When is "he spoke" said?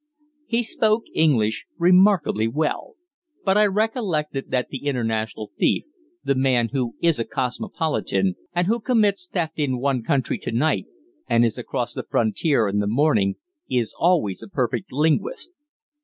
0.47-1.03